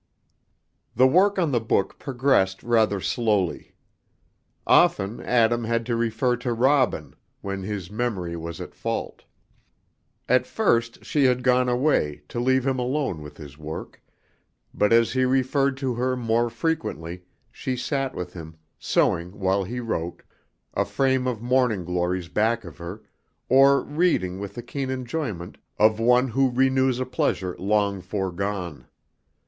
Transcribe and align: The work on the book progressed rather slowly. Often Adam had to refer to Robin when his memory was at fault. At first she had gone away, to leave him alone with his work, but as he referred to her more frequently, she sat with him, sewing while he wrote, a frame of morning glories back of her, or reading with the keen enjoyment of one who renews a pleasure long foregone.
The 0.95 1.05
work 1.05 1.37
on 1.37 1.51
the 1.51 1.59
book 1.61 1.99
progressed 1.99 2.63
rather 2.63 2.99
slowly. 2.99 3.75
Often 4.65 5.19
Adam 5.21 5.63
had 5.65 5.85
to 5.85 5.95
refer 5.95 6.35
to 6.37 6.53
Robin 6.53 7.15
when 7.41 7.61
his 7.61 7.91
memory 7.91 8.35
was 8.35 8.59
at 8.59 8.73
fault. 8.73 9.25
At 10.27 10.47
first 10.47 11.05
she 11.05 11.25
had 11.25 11.43
gone 11.43 11.69
away, 11.69 12.23
to 12.29 12.39
leave 12.39 12.65
him 12.65 12.79
alone 12.79 13.21
with 13.21 13.37
his 13.37 13.59
work, 13.59 14.01
but 14.73 14.91
as 14.91 15.13
he 15.13 15.23
referred 15.23 15.77
to 15.77 15.93
her 15.93 16.17
more 16.17 16.49
frequently, 16.49 17.21
she 17.51 17.77
sat 17.77 18.15
with 18.15 18.33
him, 18.33 18.57
sewing 18.79 19.39
while 19.39 19.63
he 19.63 19.79
wrote, 19.79 20.23
a 20.73 20.83
frame 20.83 21.27
of 21.27 21.43
morning 21.43 21.85
glories 21.85 22.27
back 22.27 22.63
of 22.65 22.77
her, 22.79 23.03
or 23.49 23.83
reading 23.83 24.39
with 24.39 24.55
the 24.55 24.63
keen 24.63 24.89
enjoyment 24.89 25.59
of 25.77 25.99
one 25.99 26.29
who 26.29 26.49
renews 26.49 26.99
a 26.99 27.05
pleasure 27.05 27.55
long 27.59 28.01
foregone. 28.01 28.87